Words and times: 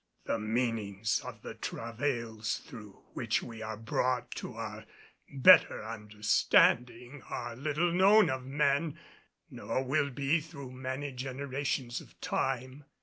The 0.25 0.39
meaning 0.39 1.03
of 1.23 1.43
the 1.43 1.53
travails 1.53 2.57
through 2.65 3.03
which 3.13 3.43
we 3.43 3.61
are 3.61 3.77
brought 3.77 4.31
to 4.37 4.55
our 4.55 4.85
better 5.31 5.85
understanding 5.85 7.21
are 7.29 7.55
little 7.55 7.91
known 7.93 8.27
of 8.31 8.43
men 8.43 8.97
nor 9.51 9.83
will 9.83 10.09
be 10.09 10.39
through 10.39 10.71
many 10.71 11.11
generations 11.11 12.01
of 12.01 12.19
time. 12.19 12.83